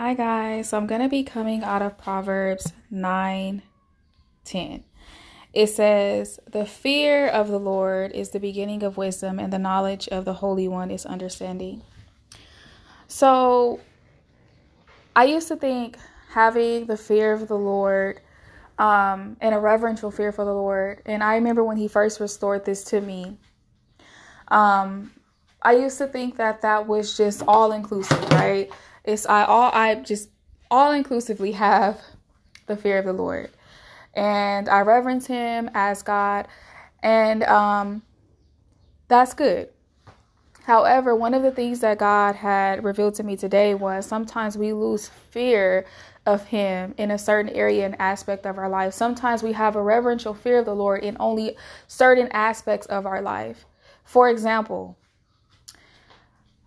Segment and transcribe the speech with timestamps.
[0.00, 3.62] Hi guys, so I'm going to be coming out of Proverbs 9
[4.44, 4.84] 10.
[5.52, 10.06] It says, The fear of the Lord is the beginning of wisdom, and the knowledge
[10.06, 11.82] of the Holy One is understanding.
[13.08, 13.80] So
[15.16, 15.98] I used to think
[16.30, 18.20] having the fear of the Lord
[18.78, 22.64] um, and a reverential fear for the Lord, and I remember when He first restored
[22.64, 23.36] this to me.
[24.46, 25.10] Um,
[25.60, 28.70] I used to think that that was just all inclusive, right?
[29.08, 30.28] It's I all I just
[30.70, 31.98] all inclusively have
[32.66, 33.50] the fear of the Lord.
[34.14, 36.46] And I reverence him as God.
[37.02, 38.02] And um
[39.08, 39.70] that's good.
[40.64, 44.74] However, one of the things that God had revealed to me today was sometimes we
[44.74, 45.86] lose fear
[46.26, 48.92] of Him in a certain area and aspect of our life.
[48.92, 53.22] Sometimes we have a reverential fear of the Lord in only certain aspects of our
[53.22, 53.64] life.
[54.04, 54.97] For example,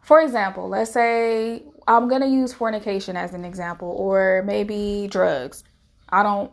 [0.02, 5.64] for example, let's say I'm going to use fornication as an example or maybe drugs.
[6.10, 6.52] I don't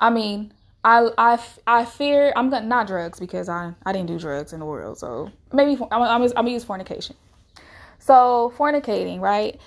[0.00, 0.52] I mean,
[0.84, 4.60] I I I fear I'm gonna not drugs because I I didn't do drugs in
[4.60, 4.98] the world.
[4.98, 7.16] So maybe I'm I'm, I'm gonna use fornication.
[7.98, 9.60] So fornicating, right?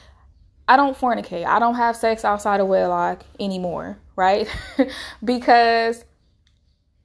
[0.68, 1.46] I don't fornicate.
[1.46, 4.48] I don't have sex outside of wedlock anymore, right?
[5.24, 6.06] because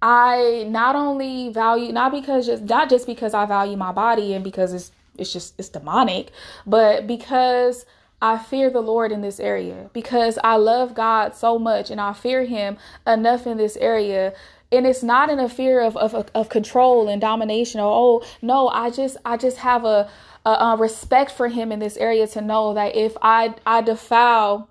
[0.01, 4.45] I not only value not because just not just because I value my body and
[4.45, 6.31] because it's it's just it's demonic,
[6.67, 7.87] but because
[8.21, 12.15] I fear the Lord in this area because I love God so much and I
[12.15, 14.33] fear him enough in this area
[14.73, 18.69] and it's not in a fear of, of, of control and domination or oh no
[18.69, 20.11] i just i just have a,
[20.45, 24.69] a, a, respect for him in this area to know that if i i defile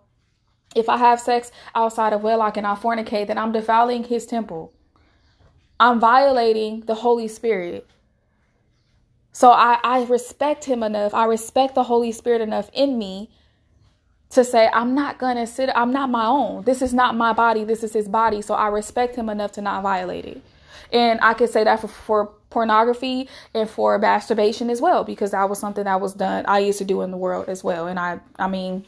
[0.76, 4.74] if i have sex outside of wedlock and i fornicate then i'm defiling his temple.
[5.78, 7.86] I'm violating the holy spirit
[9.36, 11.14] so I, I respect him enough.
[11.14, 13.30] I respect the Holy Spirit enough in me
[14.30, 16.64] to say, I'm not going to sit, I'm not my own.
[16.64, 17.66] This is not my body.
[17.66, 18.41] This is his body.
[18.41, 20.41] So I respect him enough to not violate it.
[20.89, 25.50] And I could say that for, for pornography and for masturbation as well, because that
[25.50, 27.88] was something that was done, I used to do in the world as well.
[27.88, 28.85] And I, I mean,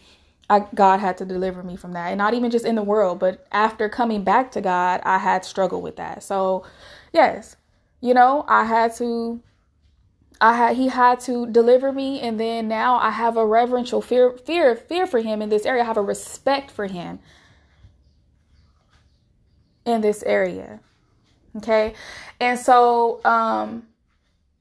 [0.50, 2.08] I, God had to deliver me from that.
[2.08, 5.44] And not even just in the world, but after coming back to God, I had
[5.44, 6.24] struggled with that.
[6.24, 6.66] So,
[7.12, 7.58] yes,
[8.00, 9.42] you know, I had to
[10.40, 14.32] I had he had to deliver me and then now I have a reverential fear
[14.32, 15.84] fear fear for him in this area.
[15.84, 17.20] I have a respect for him
[19.86, 20.80] in this area.
[21.58, 21.94] Okay?
[22.40, 23.88] And so um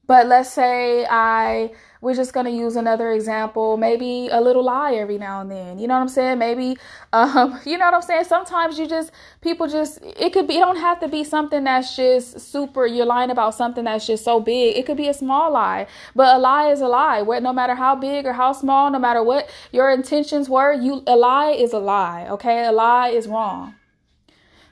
[0.06, 4.94] but let's say I we're just going to use another example, maybe a little lie
[4.94, 5.78] every now and then.
[5.78, 6.38] You know what I'm saying?
[6.38, 6.76] Maybe
[7.12, 8.24] um you know what I'm saying?
[8.24, 11.96] Sometimes you just people just it could be it don't have to be something that's
[11.96, 14.76] just super you're lying about something that's just so big.
[14.76, 15.86] It could be a small lie.
[16.14, 17.22] But a lie is a lie.
[17.22, 21.02] What no matter how big or how small, no matter what your intentions were, you
[21.06, 22.66] a lie is a lie, okay?
[22.66, 23.74] A lie is wrong.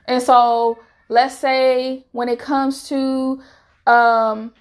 [0.07, 3.43] And so, let's say when it comes to
[3.87, 4.53] um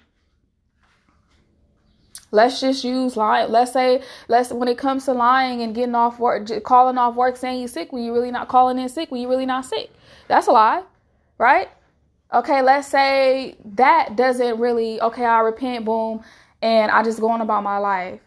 [2.34, 3.52] Let's just use lying.
[3.52, 7.36] Let's say, let's when it comes to lying and getting off work, calling off work,
[7.36, 9.90] saying you're sick when you're really not calling in sick when you're really not sick.
[10.26, 10.82] That's a lie,
[11.38, 11.68] right?
[12.32, 15.00] Okay, let's say that doesn't really.
[15.00, 16.24] Okay, I repent, boom,
[16.60, 18.18] and I just go on about my life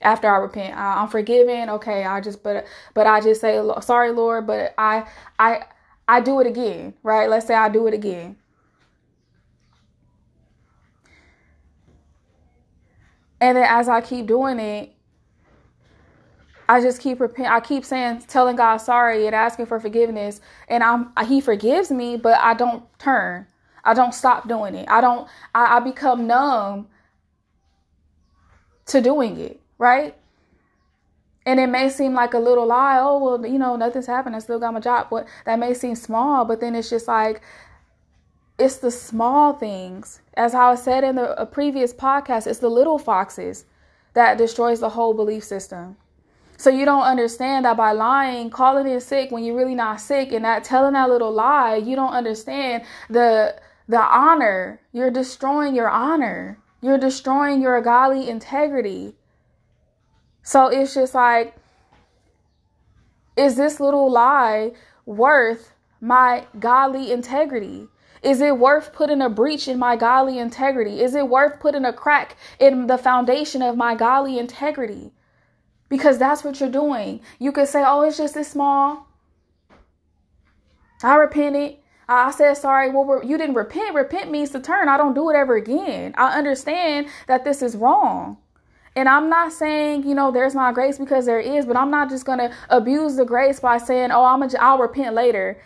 [0.00, 0.74] after I repent.
[0.74, 1.68] I, am forgiven.
[1.68, 2.64] Okay, I just but
[2.94, 5.06] but I just say sorry, Lord, but I
[5.38, 5.64] I
[6.08, 7.28] I do it again, right?
[7.28, 8.36] Let's say I do it again.
[13.40, 14.94] And then as I keep doing it,
[16.68, 17.48] I just keep repent.
[17.48, 22.16] I keep saying, telling God sorry and asking for forgiveness, and I'm He forgives me,
[22.16, 23.46] but I don't turn.
[23.84, 24.88] I don't stop doing it.
[24.88, 25.28] I don't.
[25.54, 26.88] I, I become numb
[28.86, 29.60] to doing it.
[29.76, 30.16] Right.
[31.46, 32.98] And it may seem like a little lie.
[32.98, 34.34] Oh well, you know nothing's happened.
[34.34, 35.08] I still got my job.
[35.10, 37.42] But that may seem small, but then it's just like
[38.58, 40.20] it's the small things.
[40.34, 43.64] As I said in the previous podcast, it's the little foxes
[44.14, 45.96] that destroys the whole belief system.
[46.56, 50.32] So you don't understand that by lying, calling in sick when you're really not sick,
[50.32, 53.56] and that telling that little lie, you don't understand the
[53.86, 54.80] the honor.
[54.92, 56.58] You're destroying your honor.
[56.80, 59.16] You're destroying your godly integrity.
[60.42, 61.56] So it's just like,
[63.36, 64.72] is this little lie
[65.04, 67.88] worth my godly integrity?
[68.24, 71.02] Is it worth putting a breach in my godly integrity?
[71.02, 75.12] Is it worth putting a crack in the foundation of my godly integrity?
[75.90, 77.20] Because that's what you're doing.
[77.38, 79.06] You could say, oh, it's just this small.
[81.02, 81.76] I repented.
[82.08, 82.90] I said sorry.
[82.90, 83.94] Well, you didn't repent.
[83.94, 84.88] Repent means to turn.
[84.88, 86.14] I don't do it ever again.
[86.16, 88.38] I understand that this is wrong.
[88.96, 92.08] And I'm not saying, you know, there's not grace because there is, but I'm not
[92.08, 95.60] just going to abuse the grace by saying, oh, I'm a, I'll repent later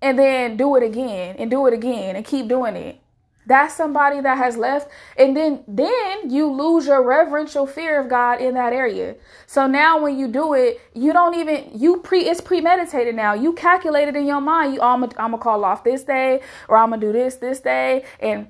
[0.00, 3.00] and then do it again and do it again and keep doing it.
[3.46, 8.42] That's somebody that has left and then then you lose your reverential fear of God
[8.42, 9.16] in that area.
[9.46, 13.32] So now when you do it, you don't even you pre it's premeditated now.
[13.32, 16.90] You calculated in your mind, you oh, I'm gonna call off this day or I'm
[16.90, 18.48] gonna do this this day and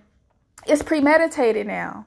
[0.66, 2.06] it's premeditated now.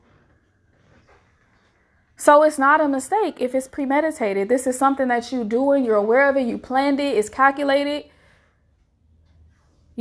[2.17, 4.47] So it's not a mistake if it's premeditated.
[4.47, 8.11] This is something that you doing, you're aware of it, you planned it, it's calculated.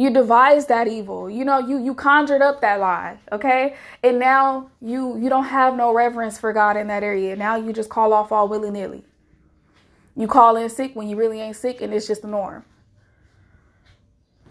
[0.01, 1.29] You devised that evil.
[1.29, 3.77] You know, you you conjured up that lie, okay?
[4.03, 7.37] And now you you don't have no reverence for God in that area.
[7.37, 9.05] Now you just call off all willy-nilly.
[10.17, 12.65] You call in sick when you really ain't sick and it's just the norm.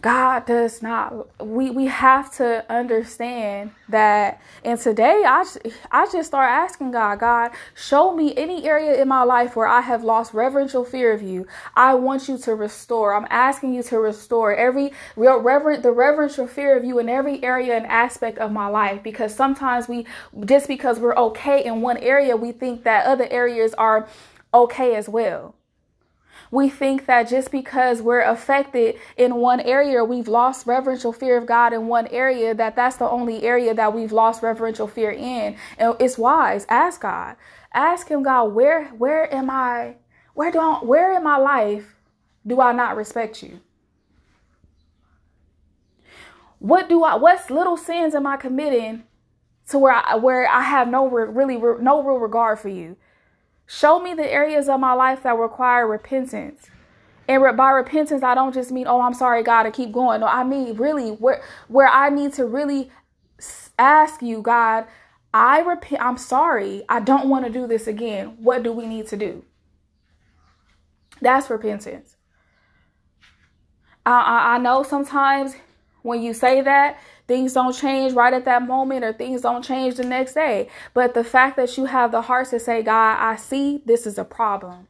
[0.01, 4.41] God does not we we have to understand that.
[4.63, 5.43] And today I
[5.91, 9.81] I just start asking God God show me any area in my life where I
[9.81, 11.47] have lost reverential fear of you.
[11.75, 13.13] I want you to restore.
[13.13, 17.43] I'm asking you to restore every real reverent the reverential fear of you in every
[17.43, 19.03] area and aspect of my life.
[19.03, 20.05] Because sometimes we
[20.45, 24.07] just because we're okay in one area we think that other areas are
[24.53, 25.55] okay as well
[26.51, 31.45] we think that just because we're affected in one area, we've lost reverential fear of
[31.45, 35.55] God in one area, that that's the only area that we've lost reverential fear in.
[35.77, 36.65] And it's wise.
[36.69, 37.35] Ask God.
[37.73, 39.95] Ask him, God, where where am I?
[40.33, 41.95] Where do I, where in my life
[42.45, 43.59] do I not respect you?
[46.57, 49.03] What do I what little sins am I committing
[49.69, 52.97] to where I where I have no really no real regard for you?
[53.71, 56.71] Show me the areas of my life that require repentance.
[57.27, 60.21] And by repentance, I don't just mean, oh, I'm sorry, God, to keep going.
[60.21, 62.89] No, I mean really where where I need to really
[63.77, 64.85] ask you, God,
[65.35, 66.01] I repent.
[66.01, 66.81] I'm sorry.
[66.89, 68.37] I don't want to do this again.
[68.39, 69.45] What do we need to do?
[71.21, 72.15] That's repentance.
[74.03, 75.53] I, I, I know sometimes
[76.01, 79.95] when you say that, things don't change right at that moment or things don't change
[79.95, 80.69] the next day.
[80.93, 84.17] But the fact that you have the heart to say, God, I see this is
[84.17, 84.87] a problem.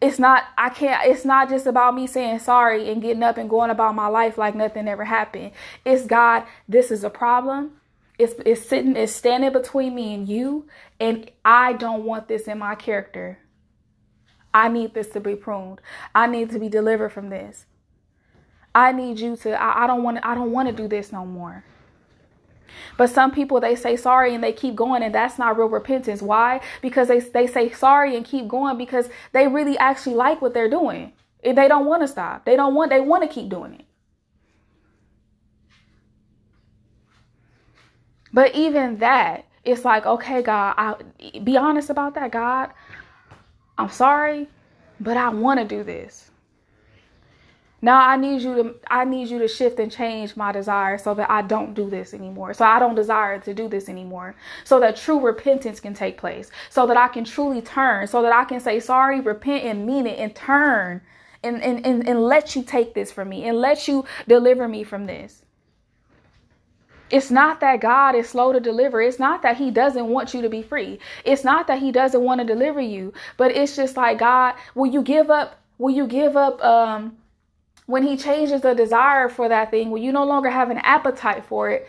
[0.00, 3.50] It's not, I can't, it's not just about me saying sorry and getting up and
[3.50, 5.50] going about my life like nothing ever happened.
[5.84, 7.72] It's God, this is a problem.
[8.16, 10.66] It's, it's sitting, it's standing between me and you.
[11.00, 13.40] And I don't want this in my character.
[14.54, 15.80] I need this to be pruned.
[16.14, 17.66] I need to be delivered from this.
[18.78, 21.26] I need you to I, I don't want I don't want to do this no
[21.26, 21.64] more.
[22.96, 26.22] But some people they say sorry and they keep going and that's not real repentance.
[26.22, 26.60] Why?
[26.80, 30.70] Because they they say sorry and keep going because they really actually like what they're
[30.70, 31.12] doing.
[31.42, 32.44] And they don't want to stop.
[32.44, 33.84] They don't want they want to keep doing it.
[38.32, 40.94] But even that, it's like, okay, God, I
[41.40, 42.70] be honest about that, God.
[43.76, 44.48] I'm sorry,
[45.00, 46.27] but I want to do this.
[47.80, 51.14] Now I need you to I need you to shift and change my desire so
[51.14, 52.52] that I don't do this anymore.
[52.54, 54.34] So I don't desire to do this anymore.
[54.64, 56.50] So that true repentance can take place.
[56.70, 58.08] So that I can truly turn.
[58.08, 61.02] So that I can say sorry, repent and mean it and turn
[61.44, 64.82] and and, and, and let you take this from me and let you deliver me
[64.82, 65.44] from this.
[67.10, 69.00] It's not that God is slow to deliver.
[69.00, 70.98] It's not that He doesn't want you to be free.
[71.24, 73.12] It's not that He doesn't want to deliver you.
[73.36, 75.60] But it's just like God, will you give up?
[75.78, 77.16] Will you give up um
[77.88, 81.42] when he changes the desire for that thing, when you no longer have an appetite
[81.46, 81.88] for it,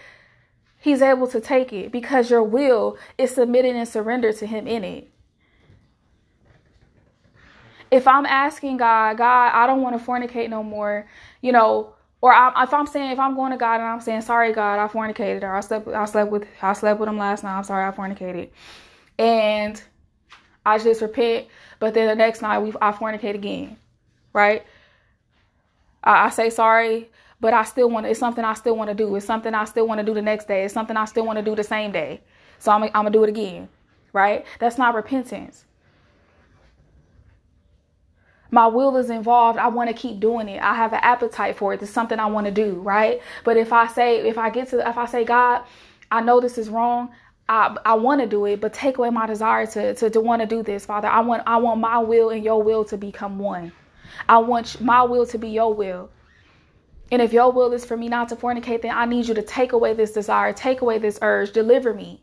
[0.78, 4.86] he's able to take it because your will is submitted and surrendered to him in
[4.86, 5.12] it.
[7.92, 11.06] If I'm asking God, God, I don't want to fornicate no more,
[11.42, 14.22] you know, or I, if I'm saying if I'm going to God and I'm saying
[14.22, 17.44] sorry, God, I fornicated, or I slept, I slept with, I slept with him last
[17.44, 17.58] night.
[17.58, 18.52] I'm sorry, I fornicated,
[19.18, 19.82] and
[20.66, 21.48] I just repent.
[21.80, 23.76] But then the next night we I fornicate again,
[24.32, 24.66] right?
[26.04, 29.16] I, I say sorry, but I still want it's something I still want to do.
[29.16, 30.64] It's something I still want to do the next day.
[30.64, 32.22] It's something I still want to do the same day.
[32.60, 33.70] So I'm, I'm gonna do it again,
[34.14, 34.46] right?
[34.60, 35.66] That's not repentance.
[38.52, 39.60] My will is involved.
[39.60, 40.62] I want to keep doing it.
[40.62, 41.82] I have an appetite for it.
[41.82, 43.22] It's something I want to do, right?
[43.44, 45.64] But if I say, if I get to, if I say, God,
[46.12, 47.12] I know this is wrong.
[47.48, 50.42] I, I want to do it, but take away my desire to, to, to want
[50.42, 51.08] to do this, Father.
[51.08, 53.72] I want I want my will and your will to become one.
[54.28, 56.10] I want my will to be your will.
[57.12, 59.42] And if your will is for me not to fornicate, then I need you to
[59.42, 62.22] take away this desire, take away this urge, deliver me.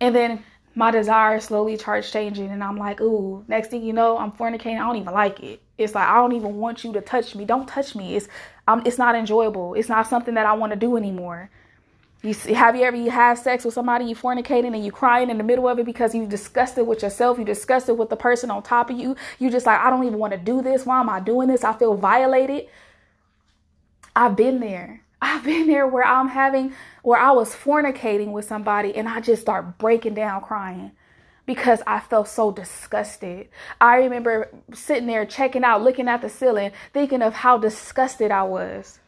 [0.00, 0.44] And then
[0.74, 4.76] my desire slowly starts changing, and I'm like, ooh, next thing you know, I'm fornicating.
[4.76, 5.62] I don't even like it.
[5.78, 7.44] It's like I don't even want you to touch me.
[7.44, 8.16] Don't touch me.
[8.16, 8.28] It's
[8.68, 9.74] um, it's not enjoyable.
[9.74, 11.50] It's not something that I want to do anymore.
[12.22, 15.30] You see, have you ever you have sex with somebody you fornicating and you crying
[15.30, 18.50] in the middle of it because you disgusted with yourself, you disgusted with the person
[18.50, 19.16] on top of you.
[19.38, 20.84] You just like I don't even want to do this.
[20.84, 21.64] Why am I doing this?
[21.64, 22.66] I feel violated.
[24.14, 25.02] I've been there.
[25.22, 29.40] I've been there where I'm having where I was fornicating with somebody and I just
[29.40, 30.92] start breaking down crying
[31.46, 33.48] because I felt so disgusted.
[33.80, 38.42] I remember sitting there checking out, looking at the ceiling, thinking of how disgusted I
[38.42, 38.99] was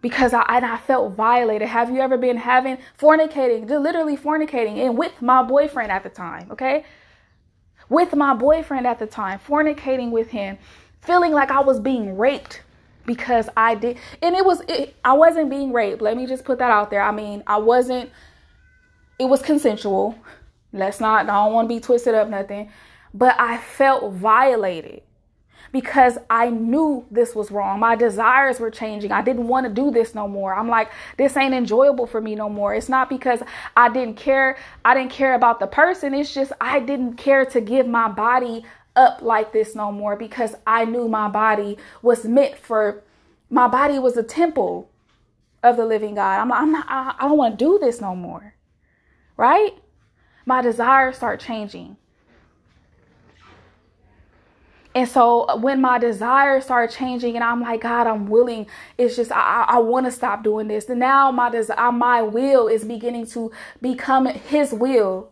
[0.00, 1.68] because I, and I felt violated.
[1.68, 6.50] Have you ever been having fornicating, literally fornicating, and with my boyfriend at the time,
[6.52, 6.84] okay?
[7.88, 10.58] With my boyfriend at the time, fornicating with him,
[11.00, 12.62] feeling like I was being raped
[13.06, 16.02] because I did, and it was, it, I wasn't being raped.
[16.02, 17.02] Let me just put that out there.
[17.02, 18.10] I mean, I wasn't,
[19.18, 20.16] it was consensual.
[20.72, 22.70] Let's not, I don't want to be twisted up, nothing,
[23.14, 25.02] but I felt violated
[25.72, 27.80] because I knew this was wrong.
[27.80, 29.12] My desires were changing.
[29.12, 30.54] I didn't want to do this no more.
[30.54, 32.74] I'm like, this ain't enjoyable for me no more.
[32.74, 33.42] It's not because
[33.76, 34.56] I didn't care.
[34.84, 36.14] I didn't care about the person.
[36.14, 38.64] It's just I didn't care to give my body
[38.96, 43.02] up like this no more because I knew my body was meant for
[43.50, 44.90] my body was a temple
[45.62, 46.40] of the living God.
[46.40, 48.54] I'm, I'm not I, I don't want to do this no more.
[49.36, 49.72] Right?
[50.44, 51.96] My desires start changing.
[54.98, 58.66] And so when my desires start changing and I'm like, God, I'm willing,
[58.98, 60.88] it's just, I, I want to stop doing this.
[60.88, 65.30] And now my desire, uh, my will is beginning to become his will.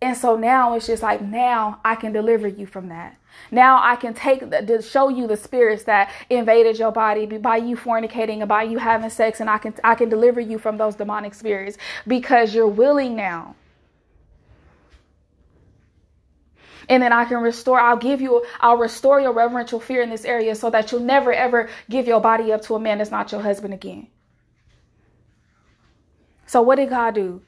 [0.00, 3.16] And so now it's just like, now I can deliver you from that.
[3.52, 7.76] Now I can take to show you the spirits that invaded your body by you
[7.76, 10.96] fornicating and by you having sex, and I can I can deliver you from those
[10.96, 13.54] demonic spirits because you're willing now.
[16.88, 20.24] And then I can restore, I'll give you, I'll restore your reverential fear in this
[20.24, 23.32] area so that you'll never ever give your body up to a man that's not
[23.32, 24.08] your husband again.
[26.46, 27.42] So, what did God do?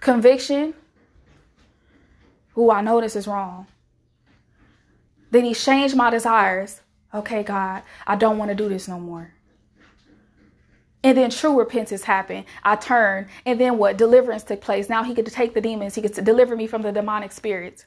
[0.00, 0.74] Conviction.
[2.58, 3.66] Ooh, I know this is wrong.
[5.30, 6.80] Then he changed my desires.
[7.12, 9.32] Okay, God, I don't want to do this no more.
[11.06, 12.46] And then true repentance happened.
[12.64, 13.28] I turned.
[13.44, 13.96] And then what?
[13.96, 14.88] Deliverance took place.
[14.88, 15.94] Now he could take the demons.
[15.94, 17.84] He could deliver me from the demonic spirits.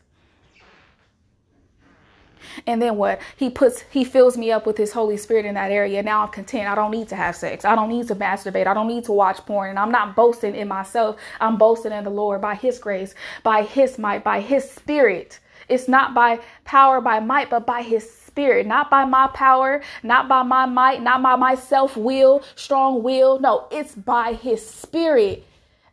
[2.66, 3.20] And then what?
[3.36, 6.02] He puts, he fills me up with his Holy Spirit in that area.
[6.02, 6.70] Now I'm content.
[6.70, 7.66] I don't need to have sex.
[7.66, 8.68] I don't need to masturbate.
[8.68, 9.72] I don't need to watch porn.
[9.72, 11.18] And I'm not boasting in myself.
[11.42, 15.40] I'm boasting in the Lord by his grace, by his might, by his spirit.
[15.68, 20.28] It's not by power, by might, but by his spirit, not by my power, not
[20.28, 23.40] by my might, not by my self will, strong will.
[23.40, 25.46] No, it's by his spirit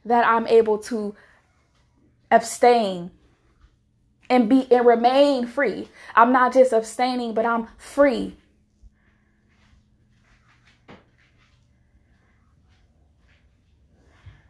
[0.05, 1.15] that I'm able to
[2.31, 3.11] abstain
[4.29, 5.89] and be and remain free.
[6.15, 8.37] I'm not just abstaining, but I'm free.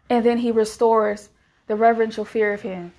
[0.09, 1.29] And then he restores
[1.67, 2.93] the reverential fear of him.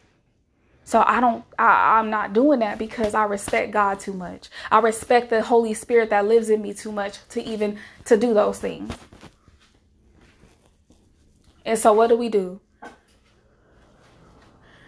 [0.88, 4.48] So I don't, I, I'm not doing that because I respect God too much.
[4.72, 8.34] I respect the Holy Spirit that lives in me too much to even to do
[8.34, 8.94] those things.
[11.66, 12.62] And so what do we do?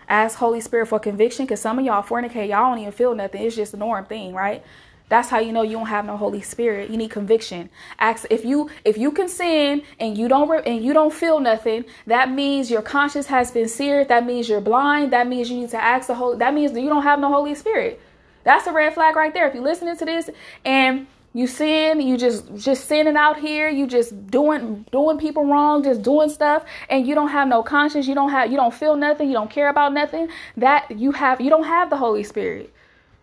[0.07, 3.41] Ask Holy Spirit for conviction because some of y'all fornicate, y'all don't even feel nothing.
[3.41, 4.63] It's just a norm thing, right?
[5.09, 6.91] That's how you know you don't have no Holy Spirit.
[6.91, 7.69] You need conviction.
[7.97, 11.85] Ask if you if you can sin and you don't and you don't feel nothing.
[12.05, 14.07] That means your conscience has been seared.
[14.07, 15.11] That means you're blind.
[15.11, 16.37] That means you need to ask the Holy.
[16.37, 17.99] That means you don't have no Holy Spirit.
[18.43, 19.47] That's a red flag right there.
[19.47, 20.29] If you're listening to this
[20.63, 25.83] and you sin, you just just sinning out here, you just doing doing people wrong,
[25.83, 28.07] just doing stuff, and you don't have no conscience.
[28.07, 29.27] You don't have you don't feel nothing.
[29.27, 30.29] You don't care about nothing.
[30.55, 32.73] That you have you don't have the Holy Spirit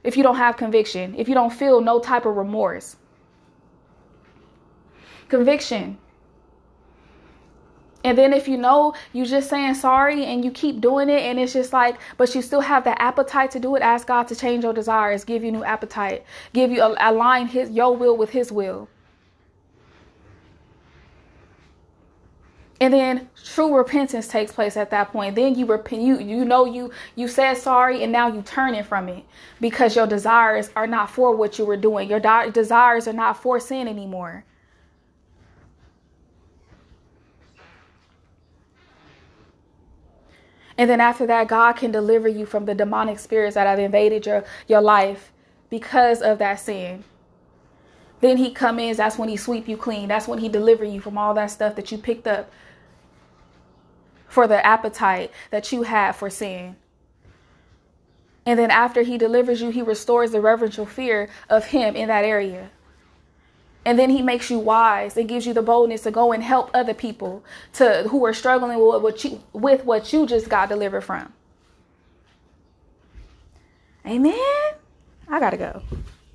[0.07, 2.97] if you don't have conviction, if you don't feel no type of remorse.
[5.29, 5.99] Conviction.
[8.05, 11.41] And then if you know you're just saying sorry and you keep doing it and
[11.41, 14.37] it's just like, but you still have the appetite to do it, ask God to
[14.37, 18.53] change your desires, give you new appetite, give you align his your will with his
[18.53, 18.89] will.
[22.80, 25.35] And then true repentance takes place at that point.
[25.35, 28.85] Then you repent you you know you you said sorry and now you turn it
[28.85, 29.25] from it
[29.61, 32.11] because your desires are not for what you were doing.
[32.11, 34.45] Your di- desires are not for sin anymore.
[40.78, 44.26] And then after that god can deliver you from the demonic spirits that have invaded
[44.26, 45.33] your your life
[45.71, 47.04] because of that sin
[48.21, 51.01] then he come in that's when he sweep you clean that's when he deliver you
[51.01, 52.51] from all that stuff that you picked up
[54.37, 56.77] for the appetite that you have for sin.
[58.45, 62.23] And then after he delivers you, he restores the reverential fear of him in that
[62.23, 62.71] area.
[63.85, 66.71] And then he makes you wise and gives you the boldness to go and help
[66.75, 67.45] other people
[67.75, 71.33] to who are struggling with what you with what you just got delivered from.
[74.05, 74.35] Amen.
[75.29, 75.83] I gotta go.